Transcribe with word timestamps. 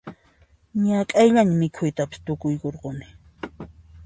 Ñak'ayllaña 0.83 1.53
mikhuyta 1.59 2.03
tukuyuruni 2.25 3.07